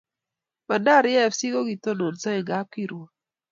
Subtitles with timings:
[0.67, 3.09] Bandari fc ko kikitonosi en kapkirwok